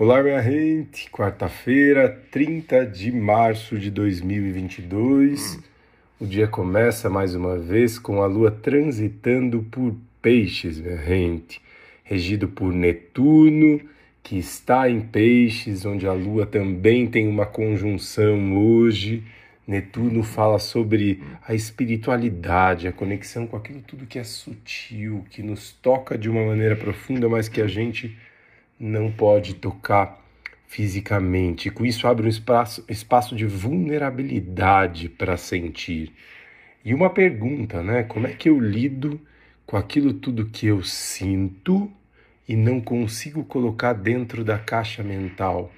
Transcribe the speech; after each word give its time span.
Olá, 0.00 0.22
minha 0.22 0.40
gente! 0.40 1.10
Quarta-feira, 1.10 2.08
30 2.30 2.86
de 2.86 3.10
março 3.10 3.76
de 3.76 3.90
2022. 3.90 5.58
O 6.20 6.24
dia 6.24 6.46
começa 6.46 7.10
mais 7.10 7.34
uma 7.34 7.58
vez 7.58 7.98
com 7.98 8.22
a 8.22 8.26
lua 8.26 8.48
transitando 8.48 9.66
por 9.72 9.96
Peixes, 10.22 10.78
minha 10.78 10.98
gente, 10.98 11.60
regido 12.04 12.46
por 12.46 12.72
Netuno, 12.72 13.80
que 14.22 14.38
está 14.38 14.88
em 14.88 15.00
Peixes, 15.00 15.84
onde 15.84 16.06
a 16.06 16.12
lua 16.12 16.46
também 16.46 17.08
tem 17.08 17.26
uma 17.26 17.44
conjunção 17.44 18.56
hoje. 18.56 19.24
Netuno 19.66 20.22
fala 20.22 20.60
sobre 20.60 21.24
a 21.44 21.54
espiritualidade, 21.54 22.86
a 22.86 22.92
conexão 22.92 23.48
com 23.48 23.56
aquilo 23.56 23.82
tudo 23.84 24.06
que 24.06 24.20
é 24.20 24.24
sutil, 24.24 25.26
que 25.28 25.42
nos 25.42 25.72
toca 25.72 26.16
de 26.16 26.30
uma 26.30 26.46
maneira 26.46 26.76
profunda, 26.76 27.28
mas 27.28 27.48
que 27.48 27.60
a 27.60 27.66
gente 27.66 28.16
não 28.78 29.10
pode 29.10 29.54
tocar 29.54 30.22
fisicamente. 30.66 31.70
Com 31.70 31.84
isso 31.84 32.06
abre 32.06 32.26
um 32.26 32.28
espaço, 32.28 32.84
espaço 32.88 33.34
de 33.34 33.46
vulnerabilidade 33.46 35.08
para 35.08 35.36
sentir. 35.36 36.12
E 36.84 36.94
uma 36.94 37.10
pergunta, 37.10 37.82
né? 37.82 38.02
Como 38.02 38.26
é 38.26 38.32
que 38.32 38.48
eu 38.48 38.60
lido 38.60 39.20
com 39.66 39.76
aquilo 39.76 40.12
tudo 40.12 40.46
que 40.46 40.66
eu 40.66 40.82
sinto 40.82 41.90
e 42.48 42.54
não 42.54 42.80
consigo 42.80 43.44
colocar 43.44 43.92
dentro 43.94 44.44
da 44.44 44.58
caixa 44.58 45.02
mental? 45.02 45.72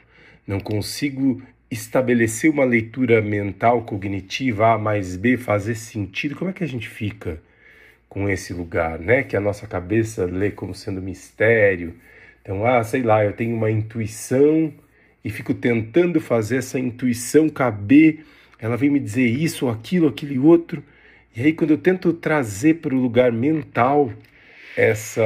Não 0.46 0.60
consigo 0.60 1.40
estabelecer 1.70 2.50
uma 2.50 2.64
leitura 2.64 3.22
mental 3.22 3.82
cognitiva 3.82 4.74
A 4.74 4.78
mais 4.78 5.16
B, 5.16 5.36
fazer 5.36 5.76
sentido. 5.76 6.34
Como 6.34 6.50
é 6.50 6.52
que 6.52 6.64
a 6.64 6.68
gente 6.68 6.88
fica 6.88 7.40
com 8.08 8.28
esse 8.28 8.52
lugar, 8.52 8.98
né? 8.98 9.22
Que 9.22 9.36
a 9.36 9.40
nossa 9.40 9.68
cabeça 9.68 10.26
lê 10.26 10.50
como 10.50 10.74
sendo 10.74 11.00
mistério, 11.00 11.94
então, 12.42 12.64
ah, 12.64 12.82
sei 12.82 13.02
lá, 13.02 13.24
eu 13.24 13.32
tenho 13.32 13.54
uma 13.54 13.70
intuição 13.70 14.72
e 15.24 15.30
fico 15.30 15.52
tentando 15.52 16.20
fazer 16.20 16.56
essa 16.56 16.78
intuição 16.78 17.48
caber, 17.48 18.24
ela 18.58 18.76
vem 18.76 18.90
me 18.90 18.98
dizer 18.98 19.26
isso, 19.26 19.68
aquilo, 19.68 20.08
aquele 20.08 20.38
outro. 20.38 20.82
E 21.36 21.42
aí, 21.42 21.52
quando 21.52 21.72
eu 21.72 21.78
tento 21.78 22.12
trazer 22.12 22.74
para 22.76 22.94
o 22.94 22.98
lugar 22.98 23.30
mental 23.30 24.12
essa 24.76 25.22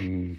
hum, 0.00 0.36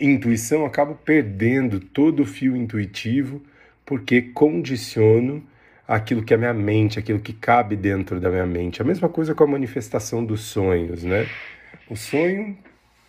intuição, 0.00 0.64
acabo 0.64 0.94
perdendo 0.94 1.80
todo 1.80 2.22
o 2.22 2.26
fio 2.26 2.56
intuitivo, 2.56 3.42
porque 3.84 4.22
condiciono 4.22 5.44
aquilo 5.86 6.22
que 6.22 6.32
é 6.32 6.36
minha 6.36 6.54
mente, 6.54 6.98
aquilo 6.98 7.20
que 7.20 7.32
cabe 7.32 7.76
dentro 7.76 8.18
da 8.20 8.30
minha 8.30 8.46
mente. 8.46 8.80
A 8.80 8.84
mesma 8.84 9.08
coisa 9.08 9.34
com 9.34 9.44
a 9.44 9.48
manifestação 9.48 10.24
dos 10.24 10.42
sonhos, 10.42 11.02
né? 11.02 11.26
O 11.88 11.96
sonho 11.96 12.56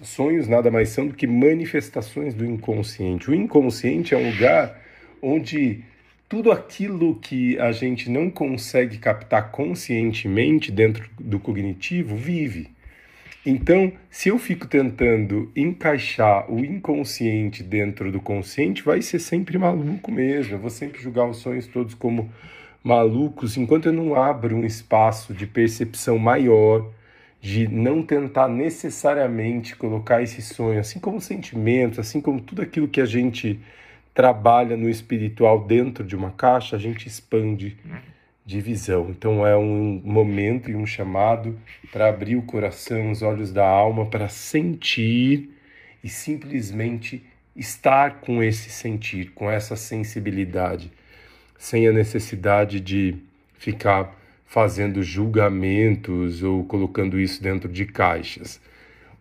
Sonhos 0.01 0.47
nada 0.47 0.69
mais 0.69 0.89
são 0.89 1.07
do 1.07 1.13
que 1.13 1.25
manifestações 1.25 2.33
do 2.33 2.45
inconsciente. 2.45 3.29
O 3.29 3.35
inconsciente 3.35 4.13
é 4.13 4.17
um 4.17 4.29
lugar 4.29 4.81
onde 5.21 5.83
tudo 6.27 6.51
aquilo 6.51 7.15
que 7.15 7.57
a 7.59 7.71
gente 7.71 8.09
não 8.09 8.29
consegue 8.29 8.97
captar 8.97 9.51
conscientemente 9.51 10.71
dentro 10.71 11.09
do 11.19 11.39
cognitivo 11.39 12.15
vive. 12.15 12.69
Então, 13.45 13.93
se 14.09 14.29
eu 14.29 14.39
fico 14.39 14.67
tentando 14.67 15.51
encaixar 15.55 16.51
o 16.51 16.59
inconsciente 16.59 17.61
dentro 17.61 18.11
do 18.11 18.19
consciente, 18.19 18.81
vai 18.81 19.01
ser 19.01 19.19
sempre 19.19 19.57
maluco 19.57 20.11
mesmo. 20.11 20.55
Eu 20.55 20.59
vou 20.59 20.71
sempre 20.71 21.01
julgar 21.01 21.29
os 21.29 21.37
sonhos 21.37 21.67
todos 21.67 21.93
como 21.93 22.31
malucos, 22.83 23.55
enquanto 23.55 23.85
eu 23.85 23.93
não 23.93 24.15
abro 24.15 24.55
um 24.55 24.65
espaço 24.65 25.33
de 25.33 25.45
percepção 25.45 26.17
maior 26.17 26.91
de 27.45 27.67
não 27.67 28.01
tentar 28.01 28.47
necessariamente 28.47 29.75
colocar 29.75 30.19
esse 30.19 30.41
sonho, 30.41 30.79
assim 30.79 30.99
como 30.99 31.21
sentimentos, 31.21 31.99
assim 31.99 32.19
como 32.19 32.41
tudo 32.41 32.63
aquilo 32.63 32.87
que 32.87 32.99
a 32.99 33.05
gente 33.05 33.59
trabalha 34.15 34.75
no 34.75 34.89
espiritual 34.89 35.63
dentro 35.63 36.03
de 36.03 36.15
uma 36.15 36.31
caixa, 36.31 36.75
a 36.75 36.79
gente 36.79 37.07
expande 37.07 37.77
de 38.43 38.59
visão. 38.59 39.11
Então 39.11 39.45
é 39.45 39.55
um 39.55 40.01
momento 40.03 40.71
e 40.71 40.75
um 40.75 40.87
chamado 40.87 41.55
para 41.91 42.09
abrir 42.09 42.35
o 42.35 42.41
coração, 42.41 43.11
os 43.11 43.21
olhos 43.21 43.53
da 43.53 43.67
alma, 43.67 44.07
para 44.07 44.27
sentir 44.27 45.51
e 46.03 46.09
simplesmente 46.09 47.23
estar 47.55 48.21
com 48.21 48.41
esse 48.41 48.71
sentir, 48.71 49.33
com 49.35 49.51
essa 49.51 49.75
sensibilidade, 49.75 50.91
sem 51.59 51.87
a 51.87 51.93
necessidade 51.93 52.79
de 52.79 53.15
ficar 53.53 54.24
fazendo 54.45 55.03
julgamentos 55.03 56.43
ou 56.43 56.63
colocando 56.63 57.19
isso 57.19 57.41
dentro 57.41 57.67
de 57.67 57.85
caixas. 57.85 58.61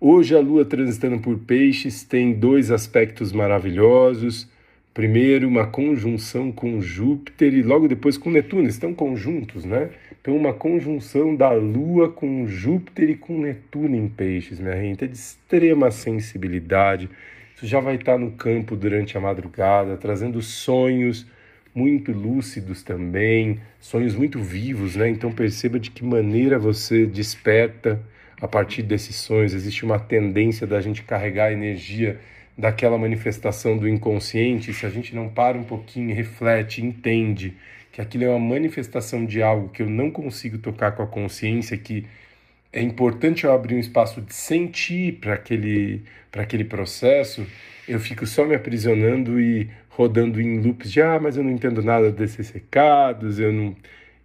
Hoje 0.01 0.37
a 0.37 0.41
Lua 0.41 0.65
transitando 0.65 1.19
por 1.19 1.39
Peixes 1.39 2.05
tem 2.05 2.35
dois 2.35 2.71
aspectos 2.71 3.33
maravilhosos. 3.33 4.49
Primeiro, 4.93 5.49
uma 5.49 5.67
conjunção 5.67 6.53
com 6.53 6.81
Júpiter 6.81 7.53
e 7.53 7.62
logo 7.62 7.89
depois 7.89 8.17
com 8.17 8.31
Netuno, 8.31 8.69
estão 8.69 8.95
conjuntos, 8.95 9.65
né? 9.65 9.91
Então, 10.21 10.37
uma 10.37 10.53
conjunção 10.53 11.35
da 11.35 11.51
Lua 11.51 12.09
com 12.09 12.47
Júpiter 12.47 13.11
e 13.11 13.17
com 13.17 13.41
Netuno 13.41 13.97
em 13.97 14.09
Peixes, 14.09 14.61
minha 14.61 14.77
gente, 14.77 15.05
é 15.05 15.06
de 15.06 15.17
extrema 15.17 15.91
sensibilidade. 15.91 17.11
Isso 17.56 17.67
já 17.67 17.81
vai 17.81 17.97
estar 17.97 18.19
no 18.19 18.31
campo 18.31 18.77
durante 18.77 19.19
a 19.19 19.21
madrugada, 19.21 19.97
trazendo 19.97 20.41
sonhos, 20.41 21.27
muito 21.75 22.12
lúcidos 22.12 22.83
também, 22.83 23.61
sonhos 23.81 24.15
muito 24.15 24.39
vivos, 24.41 24.95
né? 24.97 25.09
Então 25.09 25.33
perceba 25.33 25.79
de 25.81 25.91
que 25.91 26.05
maneira 26.05 26.59
você 26.59 27.05
desperta 27.05 28.01
a 28.41 28.47
partir 28.47 28.83
desses 28.83 29.17
sonhos. 29.17 29.55
Existe 29.55 29.85
uma 29.85 29.99
tendência 29.99 30.67
da 30.67 30.81
gente 30.81 31.03
carregar 31.03 31.47
a 31.47 31.53
energia 31.53 32.21
daquela 32.57 32.97
manifestação 32.97 33.77
do 33.77 33.89
inconsciente. 33.89 34.73
Se 34.73 34.87
a 34.87 34.91
gente 34.91 35.15
não 35.15 35.29
para 35.29 35.59
um 35.59 35.65
pouquinho, 35.65 36.15
reflete, 36.15 36.85
entende 36.85 37.55
que 37.91 38.01
aquilo 38.01 38.25
é 38.25 38.29
uma 38.29 38.39
manifestação 38.39 39.25
de 39.25 39.43
algo 39.43 39.69
que 39.69 39.83
eu 39.83 39.89
não 39.89 40.11
consigo 40.11 40.59
tocar 40.59 40.93
com 40.93 41.03
a 41.03 41.06
consciência, 41.06 41.77
que 41.77 42.06
é 42.73 42.83
importante 42.83 43.45
eu 43.45 43.53
abrir 43.53 43.77
um 43.77 43.79
espaço 43.79 44.21
de 44.21 44.35
sentir 44.35 45.15
para 45.21 45.35
aquele, 45.35 46.03
aquele 46.33 46.65
processo, 46.65 47.47
eu 47.87 48.01
fico 48.01 48.27
só 48.27 48.45
me 48.45 48.55
aprisionando 48.55 49.41
e 49.41 49.71
rodando 49.97 50.41
em 50.41 50.60
loops 50.60 50.91
de 50.91 51.00
ah, 51.00 51.21
mas 51.21 51.37
eu 51.37 51.44
não 51.44 51.50
entendo 51.50 51.82
nada 51.82 52.10
desses 52.10 52.50
recados, 52.50 53.38
eu 53.38 53.53
não 53.53 53.77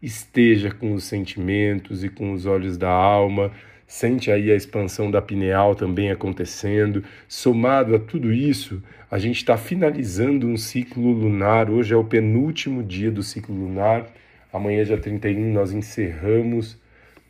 esteja 0.01 0.71
com 0.71 0.93
os 0.93 1.03
sentimentos 1.03 2.03
e 2.03 2.09
com 2.09 2.33
os 2.33 2.45
olhos 2.45 2.77
da 2.77 2.89
alma, 2.89 3.51
sente 3.85 4.31
aí 4.31 4.51
a 4.51 4.55
expansão 4.55 5.11
da 5.11 5.21
pineal 5.21 5.75
também 5.75 6.09
acontecendo. 6.09 7.03
Somado 7.27 7.95
a 7.95 7.99
tudo 7.99 8.31
isso, 8.31 8.81
a 9.11 9.19
gente 9.19 9.37
está 9.37 9.57
finalizando 9.57 10.47
um 10.47 10.57
ciclo 10.57 11.11
lunar. 11.11 11.69
Hoje 11.69 11.93
é 11.93 11.97
o 11.97 12.03
penúltimo 12.03 12.81
dia 12.81 13.11
do 13.11 13.21
ciclo 13.21 13.55
lunar. 13.55 14.07
Amanhã, 14.51 14.83
dia 14.83 14.97
31, 14.97 15.53
nós 15.53 15.71
encerramos 15.71 16.79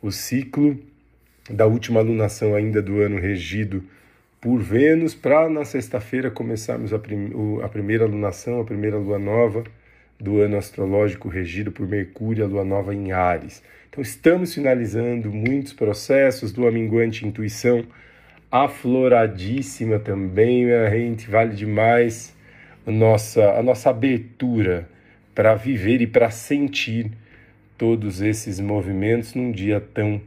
o 0.00 0.10
ciclo 0.10 0.78
da 1.50 1.66
última 1.66 2.00
lunação 2.00 2.54
ainda 2.54 2.80
do 2.80 3.00
ano 3.00 3.18
regido 3.18 3.84
por 4.40 4.60
Vênus, 4.60 5.14
para 5.14 5.48
na 5.48 5.64
sexta-feira 5.64 6.30
começarmos 6.30 6.92
a, 6.92 6.98
prim 6.98 7.30
a 7.62 7.68
primeira 7.68 8.06
lunação, 8.06 8.60
a 8.60 8.64
primeira 8.64 8.96
lua 8.96 9.18
nova 9.18 9.64
do 10.18 10.40
ano 10.40 10.56
astrológico 10.56 11.28
regido 11.28 11.70
por 11.70 11.86
Mercúrio, 11.86 12.44
a 12.44 12.48
lua 12.48 12.64
nova 12.64 12.94
em 12.94 13.12
Ares. 13.12 13.62
Então 13.90 14.02
estamos 14.02 14.54
finalizando 14.54 15.30
muitos 15.30 15.72
processos 15.72 16.52
do 16.52 16.66
aminguante 16.66 17.26
intuição 17.26 17.84
afloradíssima 18.50 19.98
também, 19.98 20.72
a 20.72 20.90
gente 20.90 21.30
vale 21.30 21.54
demais 21.54 22.34
a 22.86 22.90
nossa, 22.90 23.58
a 23.58 23.62
nossa 23.62 23.90
abertura 23.90 24.88
para 25.34 25.54
viver 25.54 26.00
e 26.00 26.06
para 26.06 26.30
sentir 26.30 27.12
todos 27.78 28.20
esses 28.20 28.58
movimentos 28.58 29.34
num 29.34 29.52
dia 29.52 29.80
tão 29.80 30.20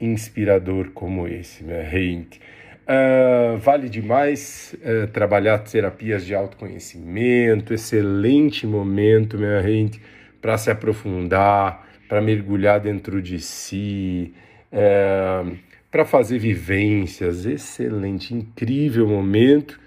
inspirador 0.00 0.90
como 0.90 1.26
esse, 1.26 1.64
minha 1.64 1.84
gente. 1.88 2.40
Uh, 2.88 3.58
vale 3.58 3.86
demais 3.86 4.74
uh, 4.76 5.06
trabalhar 5.08 5.58
terapias 5.58 6.24
de 6.24 6.34
autoconhecimento, 6.34 7.74
excelente 7.74 8.66
momento, 8.66 9.36
minha 9.36 9.62
gente, 9.62 10.00
para 10.40 10.56
se 10.56 10.70
aprofundar, 10.70 11.86
para 12.08 12.22
mergulhar 12.22 12.80
dentro 12.80 13.20
de 13.20 13.40
si, 13.40 14.32
uh, 14.72 15.54
para 15.90 16.06
fazer 16.06 16.38
vivências, 16.38 17.44
excelente, 17.44 18.34
incrível 18.34 19.06
momento. 19.06 19.78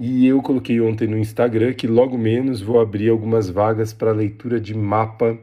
E 0.00 0.26
eu 0.26 0.40
coloquei 0.40 0.80
ontem 0.80 1.06
no 1.06 1.18
Instagram 1.18 1.74
que 1.74 1.86
logo 1.86 2.16
menos 2.16 2.62
vou 2.62 2.80
abrir 2.80 3.10
algumas 3.10 3.50
vagas 3.50 3.92
para 3.92 4.12
leitura 4.12 4.58
de 4.58 4.74
mapa 4.74 5.36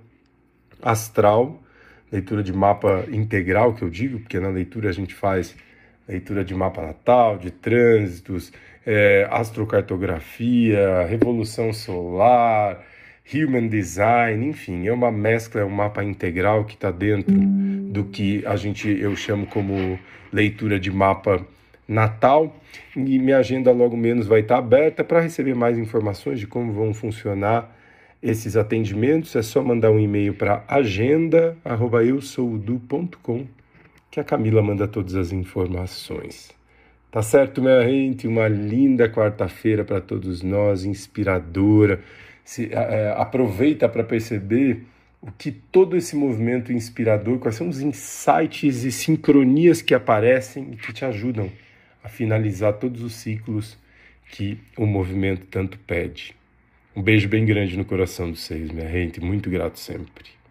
astral, 0.81 1.62
leitura 2.12 2.42
de 2.42 2.51
mapa 2.51 3.06
integral 3.12 3.75
que 3.75 3.83
eu 3.83 3.89
digo, 3.92 4.19
porque 4.19 4.39
na 4.39 4.50
leitura 4.50 4.89
a 4.89 4.92
gente 4.92 5.13
faz 5.13 5.56
leitura 6.08 6.44
de 6.44 6.54
mapa 6.54 6.82
natal, 6.82 7.38
de 7.38 7.52
trânsitos, 7.52 8.52
é, 8.86 9.28
astrocartografia, 9.32 11.06
revolução 11.06 11.72
solar, 11.72 12.84
human 13.34 13.68
design, 13.68 14.48
enfim, 14.48 14.88
é 14.88 14.94
uma 14.94 15.12
mescla, 15.12 15.62
é 15.62 15.66
um 15.66 15.70
mapa 15.70 16.04
integral 16.04 16.66
que 16.66 16.76
está 16.76 16.92
dentro 16.92 17.34
do 17.34 18.04
que 18.06 18.46
a 18.46 18.56
gente 18.56 18.90
eu 18.90 19.16
chamo 19.16 19.48
como 19.48 19.98
leitura 20.32 20.80
de 20.80 20.92
mapa 20.92 21.46
Natal 21.88 22.56
e 22.96 23.20
minha 23.20 23.38
agenda 23.38 23.72
logo 23.72 23.96
menos 23.98 24.26
vai 24.26 24.40
estar 24.40 24.58
aberta 24.58 25.04
para 25.04 25.20
receber 25.20 25.54
mais 25.54 25.78
informações 25.78 26.40
de 26.40 26.48
como 26.48 26.72
vão 26.72 26.94
funcionar 26.94 27.76
esses 28.22 28.56
atendimentos. 28.56 29.36
É 29.36 29.42
só 29.42 29.62
mandar 29.62 29.92
um 29.92 30.00
e-mail 30.00 30.34
para 30.34 30.64
agenda@eusoudu.com 30.68 33.46
que 34.13 34.19
a 34.19 34.24
Camila 34.24 34.62
manda 34.62 34.88
todas 34.88 35.15
as 35.15 35.31
informações. 35.31 36.51
Tá 37.10 37.24
certo, 37.24 37.63
minha 37.63 37.81
gente? 37.81 38.27
Uma 38.27 38.48
linda 38.48 39.10
quarta-feira 39.10 39.83
para 39.83 40.00
todos 40.00 40.44
nós, 40.44 40.86
inspiradora. 40.86 42.00
Se, 42.45 42.71
é, 42.71 43.12
aproveita 43.18 43.89
para 43.89 44.04
perceber 44.04 44.83
o 45.19 45.31
que 45.31 45.51
todo 45.51 45.98
esse 45.98 46.15
movimento 46.15 46.71
inspirador, 46.71 47.39
quais 47.39 47.56
são 47.56 47.68
os 47.68 47.81
insights 47.81 48.83
e 48.83 48.92
sincronias 48.92 49.81
que 49.81 49.95
aparecem 49.95 50.74
e 50.74 50.75
que 50.75 50.94
te 50.94 51.04
ajudam 51.04 51.50
a 52.04 52.07
finalizar 52.07 52.74
todos 52.74 53.01
os 53.01 53.13
ciclos 53.13 53.80
que 54.30 54.59
o 54.77 54.86
movimento 54.86 55.48
tanto 55.48 55.80
pede. 55.80 56.36
Um 56.95 57.01
beijo 57.01 57.27
bem 57.27 57.48
grande 57.48 57.75
no 57.75 57.83
coração 57.83 58.31
de 58.31 58.38
vocês, 58.38 58.69
minha 58.69 58.88
gente, 58.92 59.19
muito 59.19 59.50
grato 59.50 59.80
sempre. 59.80 60.43